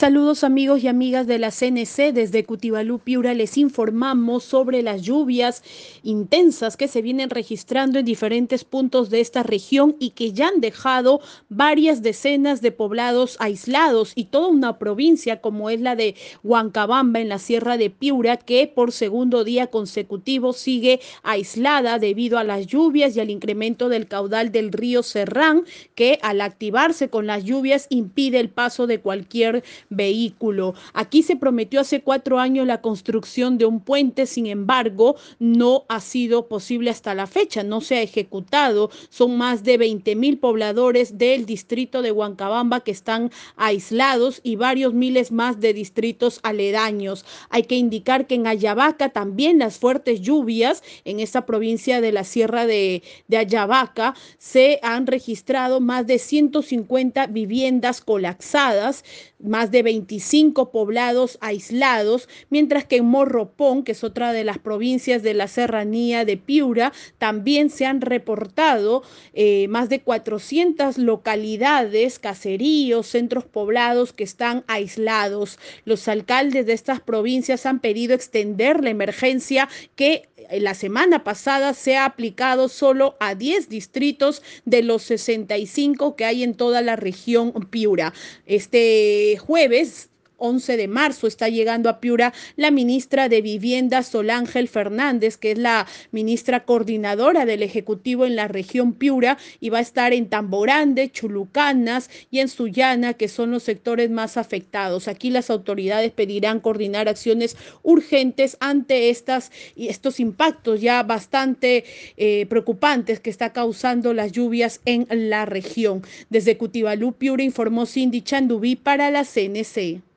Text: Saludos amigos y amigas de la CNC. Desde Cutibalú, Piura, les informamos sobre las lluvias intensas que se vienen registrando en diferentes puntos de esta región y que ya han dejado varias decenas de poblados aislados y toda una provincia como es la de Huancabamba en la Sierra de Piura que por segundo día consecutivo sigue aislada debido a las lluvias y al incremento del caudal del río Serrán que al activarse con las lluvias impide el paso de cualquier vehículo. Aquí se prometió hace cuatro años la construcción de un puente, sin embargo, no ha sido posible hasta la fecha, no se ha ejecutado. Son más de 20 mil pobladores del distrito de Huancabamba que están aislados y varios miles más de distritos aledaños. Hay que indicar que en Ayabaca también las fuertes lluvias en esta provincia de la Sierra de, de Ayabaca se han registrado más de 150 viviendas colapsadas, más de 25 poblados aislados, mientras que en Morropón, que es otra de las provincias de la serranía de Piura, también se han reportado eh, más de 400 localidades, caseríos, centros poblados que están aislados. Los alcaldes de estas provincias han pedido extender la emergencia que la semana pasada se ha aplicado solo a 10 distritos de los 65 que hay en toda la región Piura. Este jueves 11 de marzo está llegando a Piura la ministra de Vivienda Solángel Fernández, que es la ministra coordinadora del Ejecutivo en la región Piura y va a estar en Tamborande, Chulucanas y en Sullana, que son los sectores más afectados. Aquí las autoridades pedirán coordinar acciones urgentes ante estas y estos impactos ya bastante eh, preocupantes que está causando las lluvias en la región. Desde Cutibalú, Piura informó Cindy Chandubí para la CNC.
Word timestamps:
Saludos 0.00 0.44
amigos 0.44 0.82
y 0.82 0.88
amigas 0.88 1.26
de 1.26 1.38
la 1.38 1.50
CNC. 1.50 2.14
Desde 2.14 2.46
Cutibalú, 2.46 3.00
Piura, 3.00 3.34
les 3.34 3.58
informamos 3.58 4.44
sobre 4.44 4.82
las 4.82 5.02
lluvias 5.02 5.62
intensas 6.02 6.78
que 6.78 6.88
se 6.88 7.02
vienen 7.02 7.28
registrando 7.28 7.98
en 7.98 8.06
diferentes 8.06 8.64
puntos 8.64 9.10
de 9.10 9.20
esta 9.20 9.42
región 9.42 9.96
y 10.00 10.12
que 10.12 10.32
ya 10.32 10.48
han 10.48 10.62
dejado 10.62 11.20
varias 11.50 12.00
decenas 12.00 12.62
de 12.62 12.72
poblados 12.72 13.36
aislados 13.40 14.12
y 14.14 14.24
toda 14.24 14.48
una 14.48 14.78
provincia 14.78 15.42
como 15.42 15.68
es 15.68 15.82
la 15.82 15.96
de 15.96 16.14
Huancabamba 16.42 17.20
en 17.20 17.28
la 17.28 17.38
Sierra 17.38 17.76
de 17.76 17.90
Piura 17.90 18.38
que 18.38 18.72
por 18.74 18.92
segundo 18.92 19.44
día 19.44 19.66
consecutivo 19.66 20.54
sigue 20.54 21.00
aislada 21.22 21.98
debido 21.98 22.38
a 22.38 22.44
las 22.44 22.66
lluvias 22.66 23.16
y 23.16 23.20
al 23.20 23.28
incremento 23.28 23.90
del 23.90 24.08
caudal 24.08 24.50
del 24.50 24.72
río 24.72 25.02
Serrán 25.02 25.64
que 25.94 26.18
al 26.22 26.40
activarse 26.40 27.10
con 27.10 27.26
las 27.26 27.44
lluvias 27.44 27.86
impide 27.90 28.40
el 28.40 28.48
paso 28.48 28.86
de 28.86 29.00
cualquier 29.00 29.62
vehículo. 29.90 30.74
Aquí 30.94 31.22
se 31.22 31.36
prometió 31.36 31.80
hace 31.80 32.00
cuatro 32.00 32.38
años 32.38 32.66
la 32.66 32.80
construcción 32.80 33.58
de 33.58 33.66
un 33.66 33.80
puente, 33.80 34.26
sin 34.26 34.46
embargo, 34.46 35.16
no 35.38 35.84
ha 35.88 36.00
sido 36.00 36.48
posible 36.48 36.90
hasta 36.90 37.14
la 37.14 37.26
fecha, 37.26 37.64
no 37.64 37.80
se 37.80 37.96
ha 37.96 38.02
ejecutado. 38.02 38.90
Son 39.10 39.36
más 39.36 39.64
de 39.64 39.76
20 39.76 40.14
mil 40.16 40.38
pobladores 40.38 41.18
del 41.18 41.44
distrito 41.44 42.02
de 42.02 42.12
Huancabamba 42.12 42.80
que 42.80 42.92
están 42.92 43.30
aislados 43.56 44.40
y 44.44 44.56
varios 44.56 44.94
miles 44.94 45.32
más 45.32 45.60
de 45.60 45.74
distritos 45.74 46.40
aledaños. 46.42 47.24
Hay 47.50 47.64
que 47.64 47.76
indicar 47.76 48.26
que 48.26 48.36
en 48.36 48.46
Ayabaca 48.46 49.08
también 49.08 49.58
las 49.58 49.78
fuertes 49.78 50.20
lluvias 50.20 50.82
en 51.04 51.18
esta 51.18 51.46
provincia 51.46 52.00
de 52.00 52.12
la 52.12 52.24
Sierra 52.24 52.64
de, 52.66 53.02
de 53.26 53.36
Ayabaca 53.36 54.14
se 54.38 54.78
han 54.82 55.08
registrado 55.08 55.80
más 55.80 56.06
de 56.06 56.18
150 56.18 57.26
viviendas 57.26 58.00
colapsadas, 58.00 59.04
más 59.40 59.70
de 59.70 59.79
25 59.82 60.70
poblados 60.70 61.38
aislados, 61.40 62.28
mientras 62.48 62.84
que 62.84 62.96
en 62.96 63.06
Morropón, 63.06 63.82
que 63.82 63.92
es 63.92 64.04
otra 64.04 64.32
de 64.32 64.44
las 64.44 64.58
provincias 64.58 65.22
de 65.22 65.34
la 65.34 65.48
serranía 65.48 66.24
de 66.24 66.36
Piura, 66.36 66.92
también 67.18 67.70
se 67.70 67.86
han 67.86 68.00
reportado 68.00 69.02
eh, 69.34 69.68
más 69.68 69.88
de 69.88 70.00
400 70.00 70.98
localidades, 70.98 72.18
caseríos, 72.18 73.06
centros 73.06 73.44
poblados 73.44 74.12
que 74.12 74.24
están 74.24 74.64
aislados. 74.66 75.58
Los 75.84 76.08
alcaldes 76.08 76.66
de 76.66 76.72
estas 76.72 77.00
provincias 77.00 77.66
han 77.66 77.80
pedido 77.80 78.14
extender 78.14 78.82
la 78.82 78.90
emergencia 78.90 79.68
que 79.96 80.29
la 80.58 80.74
semana 80.74 81.24
pasada 81.24 81.74
se 81.74 81.96
ha 81.96 82.04
aplicado 82.04 82.68
solo 82.68 83.16
a 83.20 83.34
10 83.34 83.68
distritos 83.68 84.42
de 84.64 84.82
los 84.82 85.02
65 85.02 86.16
que 86.16 86.24
hay 86.24 86.42
en 86.42 86.54
toda 86.54 86.82
la 86.82 86.96
región 86.96 87.52
Piura. 87.70 88.12
Este 88.46 89.36
jueves 89.38 90.10
11 90.40 90.76
de 90.76 90.88
marzo 90.88 91.26
está 91.26 91.48
llegando 91.48 91.88
a 91.88 92.00
Piura 92.00 92.32
la 92.56 92.70
ministra 92.70 93.28
de 93.28 93.42
Vivienda 93.42 94.02
Solángel 94.02 94.68
Fernández, 94.68 95.36
que 95.36 95.52
es 95.52 95.58
la 95.58 95.86
ministra 96.10 96.64
coordinadora 96.64 97.44
del 97.44 97.62
Ejecutivo 97.62 98.26
en 98.26 98.34
la 98.34 98.48
región 98.48 98.94
Piura 98.94 99.38
y 99.60 99.68
va 99.68 99.78
a 99.78 99.82
estar 99.82 100.12
en 100.12 100.28
Tamborande, 100.28 101.10
Chulucanas 101.10 102.10
y 102.30 102.40
en 102.40 102.48
Sullana, 102.48 103.14
que 103.14 103.28
son 103.28 103.50
los 103.50 103.62
sectores 103.62 104.10
más 104.10 104.36
afectados. 104.36 105.06
Aquí 105.06 105.30
las 105.30 105.50
autoridades 105.50 106.10
pedirán 106.10 106.60
coordinar 106.60 107.08
acciones 107.08 107.56
urgentes 107.82 108.56
ante 108.60 109.10
estas 109.10 109.52
y 109.76 109.88
estos 109.88 110.20
impactos 110.20 110.80
ya 110.80 111.02
bastante 111.02 111.84
eh, 112.16 112.46
preocupantes 112.46 113.20
que 113.20 113.30
está 113.30 113.52
causando 113.52 114.14
las 114.14 114.32
lluvias 114.32 114.80
en 114.86 115.06
la 115.10 115.44
región. 115.44 116.02
Desde 116.30 116.56
Cutibalú, 116.56 117.12
Piura 117.12 117.42
informó 117.42 117.86
Cindy 117.86 118.22
Chandubí 118.22 118.76
para 118.76 119.10
la 119.10 119.24
CNC. 119.24 120.09